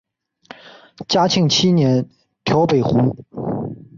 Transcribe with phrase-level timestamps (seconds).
[1.07, 2.09] 嘉庆七年
[2.43, 2.83] 调湖北。